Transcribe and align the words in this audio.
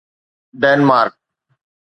Denmark 0.61 1.13